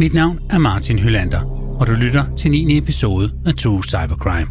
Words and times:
Mit 0.00 0.14
navn 0.14 0.40
er 0.50 0.58
Martin 0.58 0.98
Hylander, 0.98 1.40
og 1.80 1.86
du 1.86 1.92
lytter 1.92 2.24
til 2.36 2.50
9. 2.50 2.78
episode 2.78 3.32
af 3.46 3.54
True 3.54 3.82
Cybercrime. 3.84 4.50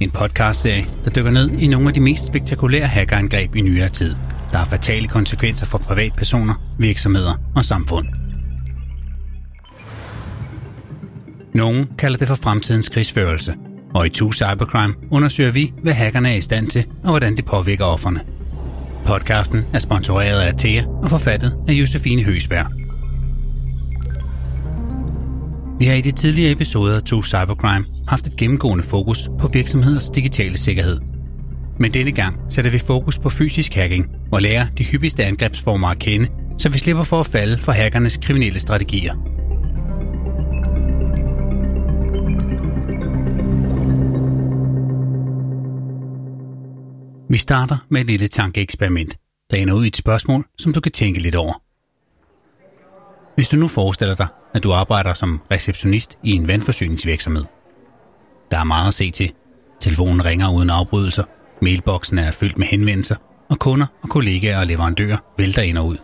En 0.00 0.10
podcastserie, 0.10 0.86
der 1.04 1.10
dykker 1.10 1.30
ned 1.30 1.50
i 1.50 1.66
nogle 1.66 1.88
af 1.88 1.94
de 1.94 2.00
mest 2.00 2.26
spektakulære 2.26 2.86
hackerangreb 2.86 3.56
i 3.56 3.60
nyere 3.60 3.88
tid, 3.88 4.14
der 4.52 4.58
har 4.58 4.64
fatale 4.64 5.08
konsekvenser 5.08 5.66
for 5.66 5.78
privatpersoner, 5.78 6.54
virksomheder 6.78 7.40
og 7.54 7.64
samfund. 7.64 8.06
Nogle 11.54 11.88
kalder 11.98 12.18
det 12.18 12.28
for 12.28 12.34
fremtidens 12.34 12.88
krigsførelse, 12.88 13.54
og 13.94 14.06
i 14.06 14.08
True 14.08 14.34
Cybercrime 14.34 14.94
undersøger 15.10 15.50
vi, 15.50 15.72
hvad 15.82 15.92
hackerne 15.92 16.30
er 16.30 16.36
i 16.36 16.40
stand 16.40 16.66
til, 16.66 16.84
og 17.02 17.10
hvordan 17.10 17.36
det 17.36 17.44
påvirker 17.44 17.84
offerne. 17.84 18.20
Podcasten 19.06 19.64
er 19.72 19.78
sponsoreret 19.78 20.40
af 20.40 20.54
Thea 20.58 20.84
og 21.02 21.10
forfattet 21.10 21.56
af 21.68 21.72
Josefine 21.72 22.22
Høsberg. 22.22 22.85
Vi 25.78 25.86
har 25.86 25.94
i 25.94 26.00
de 26.00 26.12
tidligere 26.12 26.52
episoder 26.52 26.96
af 26.96 27.02
To 27.02 27.22
Cybercrime 27.22 27.84
haft 28.08 28.26
et 28.26 28.36
gennemgående 28.36 28.84
fokus 28.84 29.28
på 29.38 29.48
virksomheders 29.48 30.10
digitale 30.10 30.58
sikkerhed. 30.58 31.00
Men 31.78 31.94
denne 31.94 32.12
gang 32.12 32.36
sætter 32.48 32.70
vi 32.70 32.78
fokus 32.78 33.18
på 33.18 33.30
fysisk 33.30 33.74
hacking 33.74 34.06
og 34.32 34.42
lærer 34.42 34.66
de 34.78 34.84
hyppigste 34.84 35.24
angrebsformer 35.24 35.88
at 35.88 35.98
kende, 35.98 36.28
så 36.58 36.68
vi 36.68 36.78
slipper 36.78 37.04
for 37.04 37.20
at 37.20 37.26
falde 37.26 37.58
for 37.58 37.72
hackernes 37.72 38.16
kriminelle 38.16 38.60
strategier. 38.60 39.14
Vi 47.30 47.36
starter 47.36 47.76
med 47.90 48.00
et 48.00 48.06
lille 48.06 48.28
tankeeksperiment, 48.28 49.18
der 49.50 49.56
ender 49.56 49.74
ud 49.74 49.84
i 49.84 49.88
et 49.88 49.96
spørgsmål, 49.96 50.44
som 50.58 50.72
du 50.72 50.80
kan 50.80 50.92
tænke 50.92 51.20
lidt 51.20 51.34
over. 51.34 51.65
Hvis 53.36 53.48
du 53.48 53.56
nu 53.56 53.68
forestiller 53.68 54.14
dig, 54.14 54.26
at 54.54 54.62
du 54.62 54.72
arbejder 54.72 55.14
som 55.14 55.40
receptionist 55.50 56.18
i 56.22 56.32
en 56.32 56.48
vandforsyningsvirksomhed. 56.48 57.44
Der 58.50 58.58
er 58.58 58.64
meget 58.64 58.88
at 58.88 58.94
se 58.94 59.10
til. 59.10 59.32
Telefonen 59.80 60.24
ringer 60.24 60.54
uden 60.54 60.70
afbrydelser, 60.70 61.24
mailboksen 61.62 62.18
er 62.18 62.30
fyldt 62.30 62.58
med 62.58 62.66
henvendelser, 62.66 63.16
og 63.48 63.58
kunder 63.58 63.86
og 64.02 64.08
kollegaer 64.08 64.58
og 64.60 64.66
leverandører 64.66 65.16
vælter 65.38 65.62
ind 65.62 65.78
og 65.78 65.86
ud. 65.86 65.96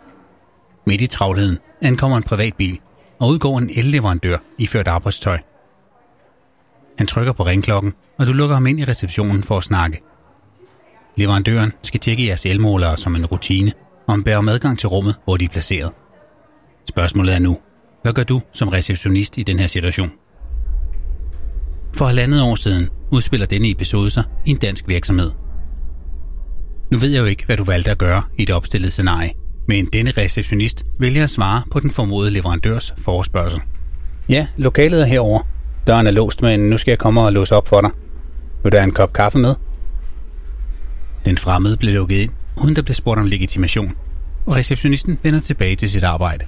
Midt 0.86 1.00
i 1.00 1.06
travlheden 1.06 1.58
ankommer 1.83 2.16
en 2.16 2.22
privatbil, 2.22 2.80
og 3.20 3.28
udgår 3.28 3.58
en 3.58 3.70
elleverandør 3.74 4.39
iført 4.58 4.89
arbejdstøj. 4.89 5.39
Han 6.98 7.06
trykker 7.06 7.33
på 7.33 7.42
ringklokken, 7.42 7.92
og 8.19 8.27
du 8.27 8.33
lukker 8.33 8.56
ham 8.56 8.67
ind 8.67 8.80
i 8.80 8.84
receptionen 8.84 9.42
for 9.42 9.58
at 9.58 9.64
snakke. 9.64 10.02
Leverandøren 11.17 11.72
skal 11.83 12.00
tjekke 12.00 12.27
jeres 12.27 12.46
elmålere 12.46 12.96
som 12.96 13.17
en 13.17 13.27
rutine, 13.27 13.72
og 14.06 14.14
han 14.14 14.24
bærer 14.24 14.39
om 14.39 14.48
adgang 14.48 14.78
til 14.78 14.89
rummet, 14.89 15.17
hvor 15.24 15.36
de 15.36 15.44
er 15.44 15.48
placeret. 15.48 15.92
Spørgsmålet 16.88 17.34
er 17.34 17.38
nu, 17.38 17.58
hvad 18.02 18.12
gør 18.12 18.22
du 18.22 18.41
som 18.52 18.69
receptionist 18.69 19.38
i 19.38 19.42
den 19.42 19.58
her 19.58 19.66
situation? 19.66 20.12
For 21.94 22.06
halvandet 22.06 22.42
år 22.42 22.55
siden 22.55 22.89
udspiller 23.11 23.47
denne 23.47 23.70
episode 23.70 24.11
sig 24.11 24.24
i 24.47 24.50
en 24.50 24.56
dansk 24.56 24.89
virksomhed. 24.89 25.30
Nu 26.91 26.98
ved 26.98 27.11
jeg 27.11 27.20
jo 27.20 27.24
ikke, 27.24 27.47
hvad 27.47 27.56
du 27.56 27.64
valgte 27.64 27.91
at 27.91 27.98
gøre 27.98 28.22
i 28.39 28.44
det 28.44 28.55
opstillede 28.55 28.91
scenarie, 28.91 29.33
men 29.69 29.86
denne 29.86 30.11
receptionist 30.11 30.86
vælger 30.98 31.22
at 31.22 31.30
svare 31.30 31.62
på 31.70 31.80
den 31.80 31.91
formodede 31.91 32.30
leverandørs 32.30 32.94
forespørgsel. 32.98 33.61
Ja, 34.28 34.46
lokalet 34.56 35.00
er 35.00 35.05
herover. 35.05 35.41
Døren 35.86 36.06
er 36.06 36.11
låst, 36.11 36.42
men 36.42 36.61
nu 36.61 36.78
skal 36.78 36.92
jeg 36.92 36.98
komme 36.98 37.20
og 37.20 37.33
låse 37.33 37.56
op 37.56 37.69
for 37.69 37.80
dig. 37.80 37.91
Vil 38.62 38.72
du 38.72 38.77
have 38.77 38.84
en 38.84 38.92
kop 38.92 39.12
kaffe 39.12 39.39
med? 39.39 39.55
Den 41.24 41.39
fremmede 41.39 41.77
blev 41.77 41.94
lukket 41.94 42.17
ind, 42.17 42.30
uden 42.56 42.77
der 42.77 42.83
blev 42.83 42.94
spurgt 42.94 43.20
om 43.20 43.27
legitimation, 43.27 43.94
og 44.46 44.56
receptionisten 44.56 45.19
vender 45.22 45.41
tilbage 45.41 45.77
til 45.77 45.91
sit 45.91 46.05
arbejde. 46.05 46.44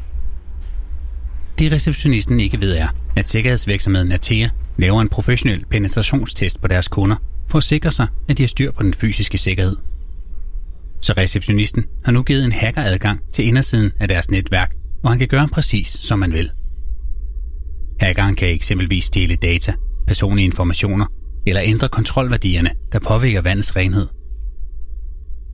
Det 1.59 1.73
receptionisten 1.73 2.41
ikke 2.41 2.61
ved 2.61 2.77
er, 2.77 2.89
at 3.17 3.29
sikkerhedsvirksomheden 3.29 4.13
Atea 4.13 4.49
laver 4.77 5.01
en 5.01 5.09
professionel 5.09 5.65
penetrationstest 5.71 6.61
på 6.61 6.69
deres 6.69 6.89
kunder 6.89 7.17
for 7.49 7.59
at 7.59 7.65
sikre 7.65 7.91
sig, 7.91 8.07
at 8.29 8.39
de 8.39 8.43
har 8.43 8.49
styr 8.49 8.73
på 8.73 8.83
den 8.83 8.95
fysiske 8.95 9.39
sikkerhed. 9.39 9.77
Så 11.01 11.13
receptionisten 11.17 11.85
har 12.05 12.13
nu 12.13 12.23
givet 12.23 12.45
en 12.45 12.53
hacker 12.53 12.83
adgang 12.83 13.21
til 13.33 13.47
indersiden 13.47 13.93
af 14.01 14.09
deres 14.09 14.31
netværk, 14.31 14.75
hvor 15.01 15.11
han 15.11 15.19
kan 15.19 15.29
gøre 15.29 15.49
præcis 15.49 15.89
som 15.89 16.19
man 16.19 16.33
vil. 16.33 16.51
Hackeren 18.01 18.35
kan 18.35 18.49
eksempelvis 18.49 19.05
stjæle 19.05 19.37
data, 19.37 19.75
personlige 20.07 20.45
informationer 20.45 21.07
eller 21.47 21.63
ændre 21.65 21.89
kontrolværdierne, 21.89 22.71
der 22.93 22.99
påvirker 22.99 23.41
vandets 23.41 23.77
renhed. 23.77 24.09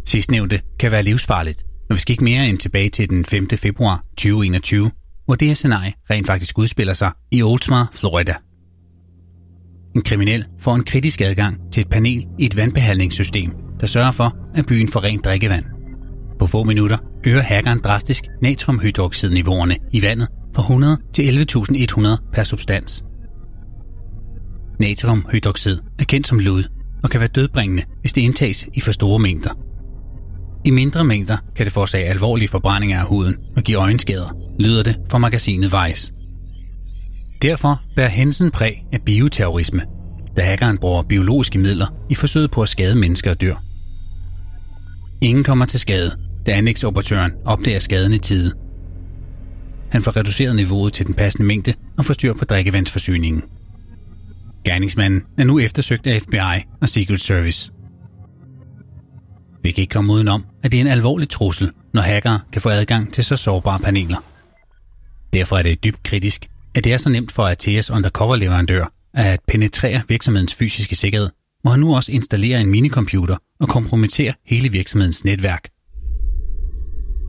Sidstnævnte 0.07 0.61
kan 0.79 0.91
være 0.91 1.03
livsfarligt, 1.03 1.65
og 1.91 1.97
vi 1.97 2.01
skal 2.01 2.13
ikke 2.13 2.25
mere 2.25 2.49
end 2.49 2.59
tilbage 2.59 2.89
til 2.89 3.11
den 3.11 3.25
5. 3.25 3.51
februar 3.51 4.05
2021, 4.17 4.91
hvor 5.31 5.37
det 5.37 5.49
her 5.49 5.55
scenarie 5.55 5.93
rent 6.11 6.27
faktisk 6.27 6.59
udspiller 6.59 6.95
sig 6.95 7.11
i 7.31 7.43
Oldsmar, 7.43 7.91
Florida. 7.93 8.35
En 9.95 10.03
kriminel 10.03 10.47
får 10.61 10.75
en 10.75 10.85
kritisk 10.85 11.21
adgang 11.21 11.73
til 11.73 11.81
et 11.81 11.89
panel 11.89 12.27
i 12.39 12.47
et 12.47 12.57
vandbehandlingssystem, 12.57 13.53
der 13.81 13.87
sørger 13.87 14.11
for, 14.11 14.37
at 14.55 14.67
byen 14.67 14.89
får 14.89 15.05
rent 15.05 15.25
drikkevand. 15.25 15.65
På 16.39 16.47
få 16.47 16.65
minutter 16.65 16.99
øger 17.27 17.41
hackeren 17.41 17.79
drastisk 17.79 18.25
natriumhydroxidniveauerne 18.43 19.77
i 19.93 20.03
vandet 20.03 20.29
fra 20.55 20.63
100 20.63 20.99
til 21.13 21.23
11.100 21.23 22.31
per 22.33 22.45
substans. 22.45 23.05
Natriumhydroxid 24.81 25.79
er 25.99 26.05
kendt 26.05 26.27
som 26.27 26.39
lud 26.39 26.65
og 27.03 27.11
kan 27.11 27.21
være 27.21 27.29
dødbringende, 27.29 27.83
hvis 28.01 28.13
det 28.13 28.23
indtages 28.23 28.67
i 28.75 28.81
for 28.81 28.93
store 28.93 29.19
mængder. 29.19 29.70
I 30.65 30.71
mindre 30.71 31.05
mængder 31.05 31.37
kan 31.57 31.67
det 31.67 31.73
forårsage 31.73 32.05
alvorlige 32.05 32.49
forbrændinger 32.49 33.01
af 33.01 33.07
huden 33.07 33.37
og 33.57 33.63
give 33.63 33.79
øjenskader, 33.79 34.37
lyder 34.59 34.83
det 34.83 34.97
fra 35.11 35.19
magasinet 35.19 35.73
Vice. 35.73 36.13
Derfor 37.43 37.83
bærer 37.97 38.09
Hensen 38.09 38.51
præg 38.51 38.85
af 38.93 39.03
bioterrorisme, 39.03 39.83
da 40.37 40.43
hackeren 40.43 40.79
bruger 40.79 41.03
biologiske 41.03 41.59
midler 41.59 41.87
i 42.11 42.15
forsøget 42.15 42.51
på 42.51 42.63
at 42.63 42.69
skade 42.69 42.95
mennesker 42.95 43.31
og 43.31 43.41
dyr. 43.41 43.57
Ingen 45.21 45.45
kommer 45.45 45.65
til 45.65 45.81
skade, 45.81 46.17
da 46.47 46.53
anlægsoperatøren 46.53 47.33
opdager 47.45 47.79
skaden 47.79 48.13
i 48.13 48.19
tide. 48.19 48.53
Han 49.91 50.03
får 50.03 50.17
reduceret 50.17 50.57
niveauet 50.57 50.93
til 50.93 51.07
den 51.07 51.15
passende 51.15 51.47
mængde 51.47 51.75
og 51.99 52.05
får 52.05 52.15
styr 52.15 52.35
på 52.35 52.45
drikkevandsforsyningen. 52.45 53.43
Gerningsmanden 54.65 55.25
er 55.39 55.45
nu 55.45 55.59
eftersøgt 55.59 56.07
af 56.07 56.23
FBI 56.23 56.67
og 56.81 56.89
Secret 56.89 57.21
Service– 57.21 57.73
vi 59.63 59.71
kan 59.71 59.83
ikke 59.83 59.93
komme 59.93 60.13
udenom, 60.13 60.45
at 60.63 60.73
det 60.73 60.79
er 60.79 60.83
en 60.83 60.91
alvorlig 60.91 61.29
trussel, 61.29 61.71
når 61.95 62.03
hackere 62.03 62.41
kan 62.53 62.63
få 62.63 62.69
adgang 62.69 63.13
til 63.13 63.25
så 63.25 63.37
sårbare 63.37 63.79
paneler. 63.79 64.25
Derfor 65.33 65.57
er 65.57 65.63
det 65.63 65.85
dybt 65.85 66.03
kritisk, 66.03 66.47
at 66.75 66.85
det 66.85 66.93
er 66.93 66.97
så 66.97 67.09
nemt 67.09 67.33
for 67.33 67.47
ATS 67.47 67.91
undercover-leverandør 67.91 68.93
at 69.15 69.41
penetrere 69.49 70.03
virksomhedens 70.09 70.55
fysiske 70.55 70.97
sikkerhed, 70.97 71.29
hvor 71.63 71.71
han 71.71 71.81
nu 71.81 71.95
også 71.97 72.13
installerer 72.13 72.61
en 72.61 72.71
minicomputer 72.71 73.37
og 73.61 73.69
kompromitterer 73.69 74.33
hele 74.47 74.69
virksomhedens 74.69 75.25
netværk. 75.25 75.69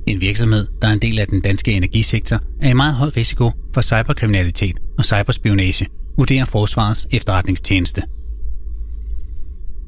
En 0.08 0.22
virksomhed, 0.22 0.68
der 0.82 0.88
er 0.88 0.94
en 0.94 1.02
del 1.02 1.20
af 1.20 1.28
den 1.28 1.42
danske 1.42 1.72
energisektor, 1.72 2.40
er 2.62 2.70
i 2.70 2.74
meget 2.74 2.96
høj 2.96 3.10
risiko 3.18 3.52
for 3.74 3.82
cyberkriminalitet 3.82 4.80
og 4.98 5.06
cyberspionage, 5.06 5.88
vurderer 6.18 6.46
Forsvarets 6.46 7.08
efterretningstjeneste. 7.12 8.04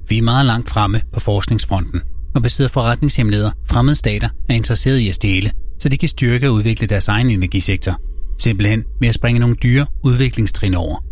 Vi 0.10 0.18
er 0.18 0.22
meget 0.22 0.46
langt 0.46 0.70
fremme 0.70 1.02
på 1.14 1.20
forskningsfronten, 1.20 2.02
og 2.36 2.42
besidder 2.42 2.70
forretningshemmeligheder, 2.70 3.52
fremmede 3.66 3.96
stater 3.96 4.30
er 4.50 4.54
interesseret 4.54 4.98
i 4.98 5.10
at 5.10 5.16
stjæle, 5.16 5.52
så 5.80 5.90
de 5.90 5.98
kan 5.98 6.10
styrke 6.10 6.48
og 6.48 6.54
udvikle 6.54 6.88
deres 6.88 7.08
egen 7.08 7.30
energisektor. 7.30 8.02
Simpelthen 8.40 8.84
ved 9.00 9.08
at 9.08 9.16
springe 9.16 9.40
nogle 9.40 9.56
dyre 9.56 9.86
udviklingstrin 10.04 10.74
over. 10.74 11.06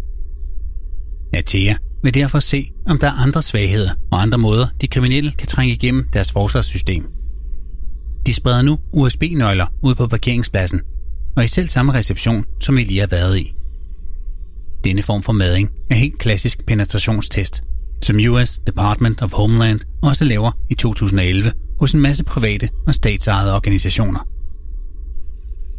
Atea 1.33 1.75
vil 2.03 2.13
derfor 2.13 2.39
se, 2.39 2.71
om 2.85 2.97
der 2.97 3.07
er 3.07 3.11
andre 3.11 3.41
svagheder 3.41 3.91
og 4.11 4.21
andre 4.21 4.37
måder, 4.37 4.67
de 4.81 4.87
kriminelle 4.87 5.31
kan 5.31 5.47
trænge 5.47 5.73
igennem 5.73 6.07
deres 6.13 6.31
forsvarssystem. 6.31 7.07
De 8.25 8.33
spreder 8.33 8.61
nu 8.61 8.79
USB-nøgler 8.93 9.65
ud 9.81 9.95
på 9.95 10.07
parkeringspladsen, 10.07 10.81
og 11.35 11.43
i 11.43 11.47
selv 11.47 11.69
samme 11.69 11.93
reception, 11.93 12.45
som 12.59 12.75
vi 12.75 12.83
lige 12.83 12.99
har 12.99 13.07
været 13.07 13.37
i. 13.37 13.53
Denne 14.83 15.01
form 15.01 15.23
for 15.23 15.33
mading 15.33 15.69
er 15.89 15.95
helt 15.95 16.19
klassisk 16.19 16.65
penetrationstest, 16.65 17.63
som 18.03 18.19
US 18.29 18.59
Department 18.67 19.21
of 19.21 19.33
Homeland 19.33 19.79
også 20.01 20.25
laver 20.25 20.51
i 20.69 20.75
2011 20.75 21.51
hos 21.79 21.93
en 21.93 22.01
masse 22.01 22.23
private 22.23 22.69
og 22.87 22.95
statsejede 22.95 23.55
organisationer. 23.55 24.27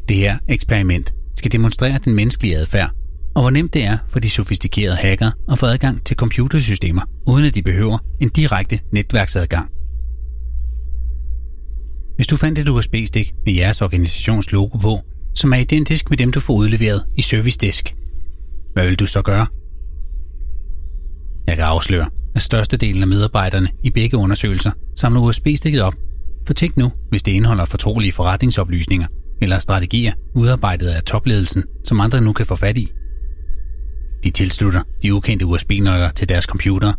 Det 0.09 0.17
her 0.17 0.39
eksperiment 0.49 1.15
skal 1.37 1.53
demonstrere 1.53 1.99
den 2.05 2.15
menneskelige 2.15 2.57
adfærd, 2.57 2.91
og 3.35 3.43
hvor 3.43 3.51
nemt 3.51 3.75
det 3.75 3.85
er 3.85 3.99
for 4.09 4.21
de 4.21 4.31
sofistikerede 4.31 4.97
hacker 4.97 5.31
at 5.53 5.59
få 5.59 5.67
adgang 5.67 6.05
til 6.05 6.17
computersystemer, 6.17 7.03
uden 7.27 7.45
at 7.45 7.55
de 7.55 7.63
behøver 7.63 7.99
en 8.21 8.29
direkte 8.29 8.81
netværksadgang. 8.93 9.71
Hvis 12.17 12.27
du 12.27 12.37
fandt 12.37 12.59
et 12.59 12.69
USB-stik 12.69 13.35
med 13.45 13.55
jeres 13.55 13.83
organisations 13.83 14.53
logo 14.53 14.79
på, 14.79 14.99
som 15.35 15.53
er 15.53 15.57
identisk 15.57 16.11
med 16.11 16.19
dem, 16.19 16.33
du 16.33 16.41
får 16.41 16.55
udleveret 16.55 17.05
i 17.17 17.23
Service 17.23 17.59
Desk, 17.59 17.95
hvad 18.73 18.87
vil 18.87 18.99
du 18.99 19.07
så 19.07 19.23
gøre? 19.23 19.47
Jeg 21.47 21.57
kan 21.57 21.65
afsløre, 21.65 22.09
at 22.35 22.43
størstedelen 22.43 23.03
af 23.03 23.09
medarbejderne 23.09 23.69
i 23.83 23.91
begge 23.91 24.17
undersøgelser 24.17 24.71
samler 24.97 25.21
USB-stikket 25.21 25.83
op. 25.83 25.95
For 26.47 26.55
tænk 26.55 26.77
nu, 26.77 26.93
hvis 27.11 27.23
det 27.23 27.33
indeholder 27.33 27.65
fortrolige 27.65 28.13
forretningsoplysninger, 28.13 29.07
eller 29.43 29.59
strategier 29.59 30.13
udarbejdet 30.35 30.89
af 30.89 31.03
topledelsen, 31.03 31.65
som 31.85 32.01
andre 32.01 32.21
nu 32.21 32.33
kan 32.33 32.47
få 32.47 32.57
fat 32.57 32.79
i. 32.79 32.93
De 34.25 34.31
tilslutter 34.31 34.83
de 35.03 35.15
ukendte 35.15 35.47
USB-nøgler 35.47 36.11
til 36.11 36.29
deres 36.29 36.45
computer, 36.45 36.93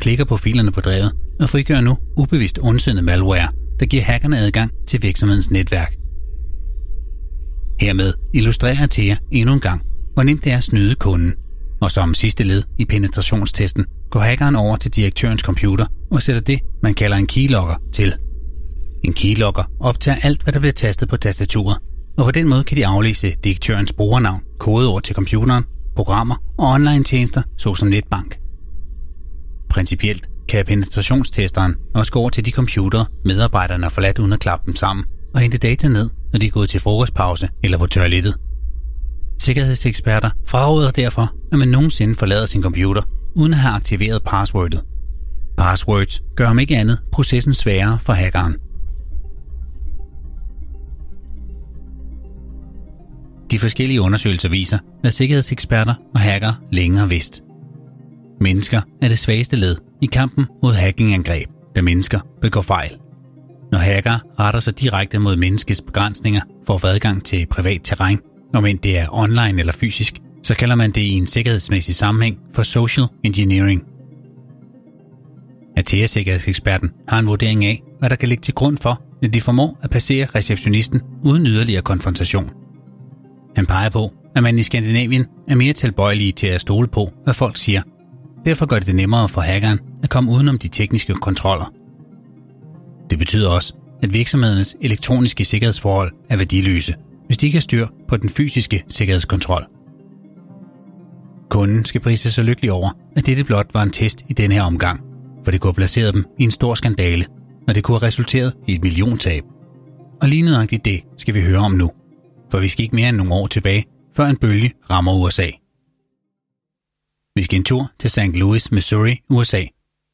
klikker 0.00 0.24
på 0.24 0.36
filerne 0.36 0.72
på 0.72 0.80
drevet 0.80 1.12
og 1.40 1.48
frigør 1.48 1.80
nu 1.80 1.98
ubevidst 2.16 2.58
ondsindet 2.62 3.04
malware, 3.04 3.48
der 3.80 3.86
giver 3.86 4.02
hackerne 4.02 4.38
adgang 4.38 4.70
til 4.86 5.02
virksomhedens 5.02 5.50
netværk. 5.50 5.94
Hermed 7.80 8.12
illustrerer 8.34 8.86
Thea 8.86 9.16
endnu 9.30 9.54
en 9.54 9.60
gang, 9.60 9.82
hvor 10.14 10.22
nemt 10.22 10.44
det 10.44 10.52
er 10.52 10.56
at 10.56 10.62
snyde 10.62 10.94
kunden, 10.94 11.34
og 11.80 11.90
som 11.90 12.14
sidste 12.14 12.44
led 12.44 12.62
i 12.78 12.84
penetrationstesten 12.84 13.84
går 14.10 14.20
hackeren 14.20 14.56
over 14.56 14.76
til 14.76 14.90
direktørens 14.90 15.40
computer 15.40 15.86
og 16.10 16.22
sætter 16.22 16.40
det, 16.40 16.60
man 16.82 16.94
kalder 16.94 17.16
en 17.16 17.26
keylogger, 17.26 17.74
til. 17.92 18.14
En 19.04 19.12
keylogger 19.12 19.64
optager 19.80 20.18
alt, 20.22 20.42
hvad 20.42 20.52
der 20.52 20.58
bliver 20.58 20.72
tastet 20.72 21.08
på 21.08 21.16
tastaturet, 21.16 21.78
og 22.16 22.24
på 22.24 22.30
den 22.30 22.48
måde 22.48 22.64
kan 22.64 22.76
de 22.76 22.86
aflæse 22.86 23.36
direktørens 23.44 23.92
brugernavn, 23.92 24.40
kodeord 24.58 25.02
til 25.02 25.14
computeren, 25.14 25.64
programmer 25.96 26.34
og 26.58 26.68
online-tjenester, 26.68 27.42
såsom 27.56 27.88
netbank. 27.88 28.38
Principielt 29.70 30.28
kan 30.48 30.64
penetrationstesteren 30.66 31.74
også 31.94 32.12
gå 32.12 32.20
over 32.20 32.30
til 32.30 32.46
de 32.46 32.50
computere, 32.50 33.06
medarbejderne 33.24 33.82
har 33.82 33.90
forladt 33.90 34.18
uden 34.18 34.32
at 34.32 34.40
klappe 34.40 34.66
dem 34.66 34.76
sammen, 34.76 35.04
og 35.34 35.40
hente 35.40 35.58
data 35.58 35.88
ned, 35.88 36.10
når 36.32 36.38
de 36.38 36.46
er 36.46 36.50
gået 36.50 36.70
til 36.70 36.80
frokostpause 36.80 37.48
eller 37.62 37.78
på 37.78 37.86
toilettet. 37.86 38.34
Sikkerhedseksperter 39.38 40.30
fraråder 40.46 40.90
derfor, 40.90 41.34
at 41.52 41.58
man 41.58 41.68
nogensinde 41.68 42.14
forlader 42.14 42.46
sin 42.46 42.62
computer, 42.62 43.02
uden 43.34 43.52
at 43.52 43.58
have 43.58 43.74
aktiveret 43.74 44.22
passwordet. 44.22 44.82
Passwords 45.56 46.22
gør 46.36 46.46
om 46.46 46.58
ikke 46.58 46.76
andet 46.76 46.98
processen 47.12 47.54
sværere 47.54 47.98
for 47.98 48.12
hackeren. 48.12 48.56
De 53.50 53.58
forskellige 53.58 54.00
undersøgelser 54.00 54.48
viser, 54.48 54.78
hvad 55.00 55.10
sikkerhedseksperter 55.10 55.94
og 56.14 56.20
hacker 56.20 56.52
længe 56.72 56.98
har 56.98 57.06
vidst. 57.06 57.42
Mennesker 58.40 58.80
er 59.02 59.08
det 59.08 59.18
svageste 59.18 59.56
led 59.56 59.76
i 60.02 60.06
kampen 60.06 60.46
mod 60.62 60.72
hackingangreb, 60.72 61.48
da 61.76 61.82
mennesker 61.82 62.20
begår 62.40 62.60
fejl. 62.60 62.96
Når 63.72 63.78
hacker 63.78 64.18
retter 64.40 64.60
sig 64.60 64.80
direkte 64.80 65.18
mod 65.18 65.36
menneskets 65.36 65.82
begrænsninger 65.82 66.40
for 66.66 66.74
at 66.74 66.80
få 66.80 66.86
adgang 66.86 67.24
til 67.24 67.46
privat 67.46 67.80
terræn, 67.84 68.20
om 68.54 68.66
end 68.66 68.78
det 68.78 68.98
er 68.98 69.08
online 69.12 69.58
eller 69.58 69.72
fysisk, 69.72 70.18
så 70.42 70.54
kalder 70.54 70.74
man 70.74 70.90
det 70.90 71.00
i 71.00 71.10
en 71.10 71.26
sikkerhedsmæssig 71.26 71.94
sammenhæng 71.94 72.38
for 72.54 72.62
social 72.62 73.06
engineering. 73.24 73.84
Atea-sikkerhedseksperten 75.76 76.90
har 77.08 77.18
en 77.18 77.26
vurdering 77.26 77.64
af, 77.64 77.82
hvad 77.98 78.10
der 78.10 78.16
kan 78.16 78.28
ligge 78.28 78.42
til 78.42 78.54
grund 78.54 78.78
for, 78.78 79.02
at 79.22 79.34
de 79.34 79.40
formår 79.40 79.78
at 79.82 79.90
passere 79.90 80.26
receptionisten 80.34 81.00
uden 81.22 81.46
yderligere 81.46 81.82
konfrontation. 81.82 82.50
Han 83.56 83.66
peger 83.66 83.88
på, 83.88 84.12
at 84.36 84.42
man 84.42 84.58
i 84.58 84.62
Skandinavien 84.62 85.26
er 85.48 85.54
mere 85.54 85.72
tilbøjelige 85.72 86.32
til 86.32 86.46
at 86.46 86.60
stole 86.60 86.88
på, 86.88 87.12
hvad 87.24 87.34
folk 87.34 87.56
siger. 87.56 87.82
Derfor 88.44 88.66
gør 88.66 88.76
det 88.78 88.86
det 88.86 88.94
nemmere 88.94 89.28
for 89.28 89.40
hackeren 89.40 89.78
at 90.02 90.10
komme 90.10 90.32
udenom 90.32 90.58
de 90.58 90.68
tekniske 90.68 91.14
kontroller. 91.14 91.72
Det 93.10 93.18
betyder 93.18 93.48
også, 93.48 93.74
at 94.02 94.14
virksomhedernes 94.14 94.76
elektroniske 94.80 95.44
sikkerhedsforhold 95.44 96.12
er 96.30 96.36
værdiløse, 96.36 96.94
hvis 97.26 97.38
de 97.38 97.46
ikke 97.46 97.56
har 97.56 97.60
styr 97.60 97.86
på 98.08 98.16
den 98.16 98.30
fysiske 98.30 98.84
sikkerhedskontrol. 98.88 99.64
Kunden 101.50 101.84
skal 101.84 102.00
prise 102.00 102.32
sig 102.32 102.44
lykkelig 102.44 102.72
over, 102.72 102.90
at 103.16 103.26
dette 103.26 103.44
blot 103.44 103.74
var 103.74 103.82
en 103.82 103.90
test 103.90 104.24
i 104.28 104.32
denne 104.32 104.54
her 104.54 104.62
omgang, 104.62 105.00
for 105.44 105.50
det 105.50 105.60
kunne 105.60 105.68
have 105.68 105.74
placeret 105.74 106.14
dem 106.14 106.24
i 106.38 106.44
en 106.44 106.50
stor 106.50 106.74
skandale, 106.74 107.26
og 107.68 107.74
det 107.74 107.84
kunne 107.84 107.98
have 107.98 108.06
resulteret 108.06 108.54
i 108.66 108.74
et 108.74 108.82
milliontab. 108.82 109.44
Og 110.22 110.28
lige 110.28 110.42
nøjagtigt 110.42 110.84
det 110.84 111.02
skal 111.16 111.34
vi 111.34 111.42
høre 111.42 111.58
om 111.58 111.72
nu, 111.72 111.90
for 112.50 112.58
vi 112.60 112.68
skal 112.68 112.82
ikke 112.82 112.96
mere 112.96 113.08
end 113.08 113.16
nogle 113.16 113.34
år 113.34 113.46
tilbage, 113.46 113.84
før 114.16 114.26
en 114.26 114.36
bølge 114.36 114.72
rammer 114.90 115.12
USA. 115.12 115.46
Vi 117.36 117.42
skal 117.42 117.56
en 117.56 117.64
tur 117.64 117.90
til 117.98 118.10
St. 118.10 118.18
Louis, 118.18 118.72
Missouri, 118.72 119.20
USA, 119.30 119.64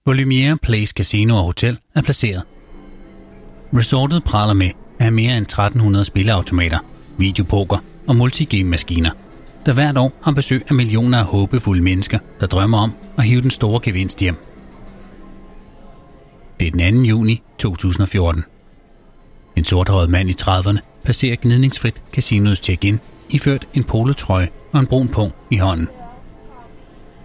hvor 0.05 0.13
Lumiere 0.13 0.57
Place 0.57 0.93
Casino 0.97 1.37
og 1.37 1.45
Hotel 1.45 1.79
er 1.95 2.03
placeret. 2.03 2.43
Resortet 3.77 4.25
praler 4.25 4.55
med 4.55 4.67
at 4.67 4.75
have 5.05 5.11
mere 5.11 5.37
end 5.37 5.47
1300 5.47 6.05
spilleautomater, 6.05 6.79
videopoker 7.21 7.79
og 8.07 8.17
multigame-maskiner, 8.17 9.11
der 9.67 9.73
hvert 9.73 9.97
år 9.97 10.13
har 10.23 10.33
besøg 10.33 10.65
af 10.69 10.75
millioner 10.75 11.19
af 11.19 11.25
håbefulde 11.25 11.83
mennesker, 11.83 12.19
der 12.41 12.47
drømmer 12.47 12.79
om 12.79 12.93
at 13.19 13.25
hive 13.25 13.43
den 13.43 13.51
store 13.51 13.81
gevinst 13.83 14.21
hjem. 14.21 14.37
Det 16.61 16.67
er 16.67 16.71
den 16.71 16.97
2. 16.97 17.03
juni 17.03 17.43
2014. 17.59 18.45
En 19.57 19.65
sorthåret 19.65 20.11
mand 20.11 20.31
i 20.31 20.35
30'erne 20.43 20.79
passerer 21.05 21.37
gnidningsfrit 21.37 22.03
casinoets 22.13 22.61
check-in, 22.61 23.01
iført 23.29 23.69
en 23.75 23.85
polotrøje 23.85 24.49
og 24.73 24.81
en 24.81 24.87
brun 24.87 25.09
pung 25.09 25.33
i 25.51 25.57
hånden. 25.57 25.89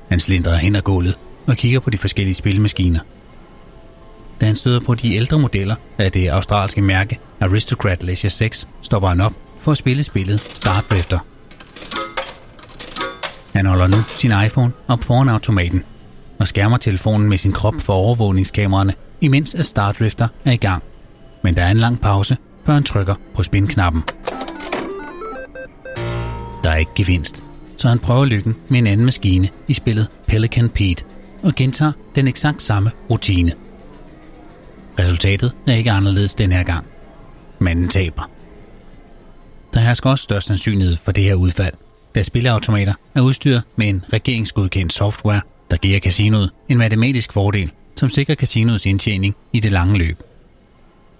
Han 0.09 0.19
slindrer 0.19 0.55
hen 0.55 0.75
ad 0.75 0.81
gulvet 0.81 1.17
og 1.47 1.55
kigger 1.55 1.79
på 1.79 1.89
de 1.89 1.97
forskellige 1.97 2.35
spilmaskiner. 2.35 2.99
Da 4.41 4.45
han 4.45 4.55
støder 4.55 4.79
på 4.79 4.95
de 4.95 5.15
ældre 5.15 5.39
modeller 5.39 5.75
af 5.97 6.11
det 6.11 6.27
australske 6.27 6.81
mærke 6.81 7.19
Aristocrat 7.39 8.03
Leisure 8.03 8.29
6, 8.29 8.67
stopper 8.81 9.09
han 9.09 9.21
op 9.21 9.33
for 9.65 9.71
at 9.71 9.77
spille 9.77 10.03
spillet 10.03 10.39
Start 10.39 10.85
Drifter. 10.91 11.19
Han 13.55 13.65
holder 13.65 13.87
nu 13.87 13.97
sin 14.07 14.31
iPhone 14.45 14.71
op 14.87 15.03
foran 15.03 15.29
automaten 15.29 15.83
og 16.39 16.47
skærmer 16.47 16.77
telefonen 16.77 17.29
med 17.29 17.37
sin 17.37 17.51
krop 17.51 17.75
for 17.79 17.93
overvågningskameraerne, 17.93 18.93
imens 19.21 19.55
at 19.55 19.65
Start 19.65 19.99
Drifter 19.99 20.27
er 20.45 20.51
i 20.51 20.57
gang. 20.57 20.83
Men 21.43 21.55
der 21.55 21.61
er 21.61 21.71
en 21.71 21.77
lang 21.77 22.01
pause, 22.01 22.37
før 22.65 22.73
han 22.73 22.83
trykker 22.83 23.15
på 23.35 23.43
spinknappen. 23.43 24.03
Der 26.63 26.69
er 26.69 26.75
ikke 26.75 26.91
gevinst, 26.95 27.43
så 27.77 27.87
han 27.87 27.99
prøver 27.99 28.25
lykken 28.25 28.55
med 28.69 28.79
en 28.79 28.87
anden 28.87 29.05
maskine 29.05 29.49
i 29.67 29.73
spillet 29.73 30.07
Pelican 30.27 30.69
Pete 30.69 31.03
og 31.43 31.55
gentager 31.55 31.91
den 32.15 32.27
eksakt 32.27 32.61
samme 32.61 32.91
rutine. 33.09 33.53
Resultatet 34.99 35.51
er 35.67 35.73
ikke 35.73 35.91
anderledes 35.91 36.35
den 36.35 36.51
her 36.51 36.63
gang. 36.63 36.85
Manden 37.59 37.89
taber. 37.89 38.34
Der 39.75 39.81
hersker 39.81 40.09
også 40.09 40.23
størst 40.23 40.47
sandsynlighed 40.47 40.95
for 40.95 41.11
det 41.11 41.23
her 41.23 41.35
udfald, 41.35 41.73
da 42.15 42.23
spilleautomater 42.23 42.93
er 43.15 43.21
udstyret 43.21 43.63
med 43.75 43.87
en 43.87 44.03
regeringsgodkendt 44.13 44.93
software, 44.93 45.41
der 45.71 45.77
giver 45.77 45.99
casinoet 45.99 46.51
en 46.69 46.77
matematisk 46.77 47.33
fordel, 47.33 47.71
som 47.95 48.09
sikrer 48.09 48.35
casinoets 48.35 48.85
indtjening 48.85 49.35
i 49.53 49.59
det 49.59 49.71
lange 49.71 49.97
løb. 49.97 50.23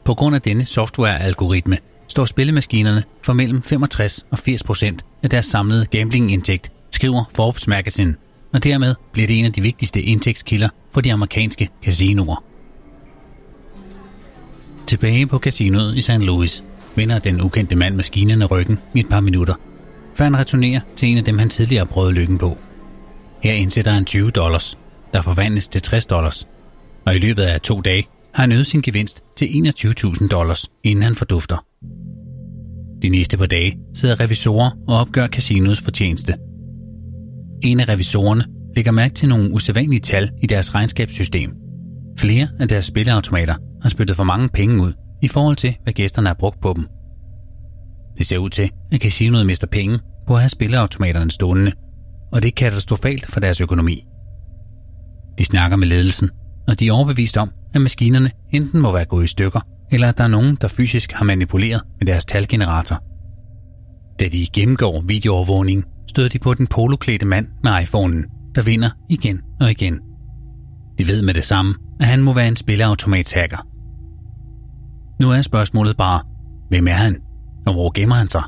På 0.06 0.14
grund 0.14 0.36
af 0.36 0.42
denne 0.42 0.66
softwarealgoritme 0.66 1.78
står 2.08 2.26
spillemaskinerne 2.26 3.04
for 3.22 3.34
mellem 3.34 3.64
65 3.64 4.26
og 4.32 4.40
80 4.40 4.64
procent 4.64 5.06
af 5.24 5.30
deres 5.30 5.46
samlede 5.46 5.86
gamblingindtægt, 5.86 6.72
skriver 6.92 7.24
Forbes 7.34 7.68
Magazine, 7.68 8.16
og 8.54 8.64
dermed 8.64 8.96
bliver 9.12 9.28
det 9.28 9.40
en 9.40 9.46
af 9.46 9.54
de 9.54 9.62
vigtigste 9.62 10.02
indtægtskilder 10.02 10.70
for 10.92 11.02
de 11.02 11.14
amerikanske 11.14 11.70
casinoer. 11.84 12.44
Tilbage 14.88 15.28
på 15.28 15.40
casinoet 15.40 15.98
i 15.98 16.02
St. 16.02 16.10
Louis 16.20 16.64
vender 16.98 17.20
den 17.20 17.42
ukendte 17.42 17.76
mand 17.76 17.96
maskinerne 17.96 18.46
ryggen 18.46 18.80
i 18.94 19.00
et 19.00 19.10
par 19.10 19.20
minutter, 19.20 19.54
før 20.16 20.26
han 20.26 20.38
returnerer 20.38 20.80
til 20.96 21.10
en 21.10 21.18
af 21.18 21.24
dem, 21.24 21.38
han 21.38 21.50
tidligere 21.50 21.86
prøvede 21.86 22.14
lykken 22.14 22.38
på. 22.38 22.58
Her 23.44 23.54
indsætter 23.54 23.92
han 23.92 24.06
20 24.06 24.32
dollars, 24.32 24.78
der 25.14 25.22
forvandles 25.22 25.68
til 25.68 25.82
60 25.82 26.06
dollars, 26.06 26.48
og 27.06 27.16
i 27.16 27.20
løbet 27.20 27.44
af 27.44 27.62
to 27.62 27.82
dage 27.82 28.08
har 28.34 28.44
han 28.44 28.52
øget 28.52 28.68
sin 28.68 28.82
gevinst 28.82 29.24
til 29.38 29.46
21.000 29.46 30.28
dollars, 30.28 30.72
inden 30.84 31.04
han 31.04 31.16
fordufter. 31.16 31.66
De 33.02 33.10
næste 33.10 33.38
par 33.38 33.46
dage 33.46 33.78
sidder 33.94 34.20
revisorer 34.20 34.72
og 34.88 35.00
opgør 35.00 35.28
casinoets 35.28 35.82
fortjeneste. 35.82 36.34
En 37.64 37.80
af 37.80 37.90
revisorerne 37.90 38.46
lægger 38.76 38.92
mærke 38.92 39.14
til 39.14 39.30
nogle 39.30 39.52
usædvanlige 39.52 40.00
tal 40.00 40.30
i 40.42 40.48
deres 40.48 40.76
regnskabssystem. 40.76 41.54
Flere 42.20 42.48
af 42.60 42.68
deres 42.68 42.86
spilleautomater 42.86 43.56
har 43.82 43.90
spyttet 43.90 44.16
for 44.16 44.24
mange 44.24 44.50
penge 44.50 44.84
ud 44.84 44.94
i 45.22 45.28
forhold 45.28 45.56
til, 45.56 45.78
hvad 45.84 45.94
gæsterne 45.94 46.28
har 46.28 46.34
brugt 46.34 46.62
på 46.62 46.74
dem. 46.76 46.88
Det 48.18 48.26
ser 48.26 48.38
ud 48.38 48.50
til, 48.50 48.72
at 48.92 49.02
casinoet 49.02 49.46
mister 49.46 49.68
penge 49.68 50.00
på 50.28 50.34
at 50.34 50.40
have 50.40 50.50
spilleautomaterne 50.50 51.32
stående, 51.32 51.72
og 52.32 52.44
det 52.44 52.48
er 52.48 52.56
katastrofalt 52.56 53.26
for 53.26 53.40
deres 53.40 53.62
økonomi. 53.62 54.06
De 55.38 55.46
snakker 55.46 55.78
med 55.78 55.88
ledelsen, 55.88 56.30
og 56.68 56.80
de 56.80 56.88
er 56.88 56.92
overbevist 56.92 57.38
om, 57.38 57.52
at 57.74 57.82
maskinerne 57.82 58.32
enten 58.54 58.80
må 58.80 58.92
være 58.92 59.06
gået 59.06 59.24
i 59.24 59.28
stykker, 59.28 59.60
eller 59.92 60.10
at 60.10 60.18
der 60.18 60.24
er 60.24 60.28
nogen, 60.28 60.58
der 60.62 60.68
fysisk 60.68 61.12
har 61.12 61.26
manipuleret 61.26 61.82
med 62.00 62.08
deres 62.08 62.26
talgenerator. 62.26 63.04
Da 64.20 64.28
de 64.28 64.48
gennemgår 64.54 65.02
videoovervågning, 65.02 65.84
støder 66.08 66.30
de 66.30 66.40
på 66.40 66.54
den 66.54 66.68
poloklædte 66.68 67.26
mand 67.26 67.48
med 67.64 67.82
iPhonen, 67.82 68.26
der 68.56 68.62
vinder 68.62 68.90
igen 69.10 69.42
og 69.62 69.72
igen. 69.72 70.00
De 70.98 71.08
ved 71.08 71.22
med 71.22 71.34
det 71.34 71.44
samme, 71.44 71.76
at 72.00 72.08
han 72.08 72.22
må 72.22 72.34
være 72.34 72.48
en 72.48 72.56
spilleautomat-hacker 72.56 73.75
nu 75.22 75.32
er 75.32 75.42
spørgsmålet 75.42 75.98
bare, 75.98 76.22
hvem 76.70 76.88
er 76.88 76.92
han, 76.92 77.18
og 77.68 77.74
hvor 77.74 77.92
gemmer 77.92 78.16
han 78.16 78.30
sig? 78.30 78.44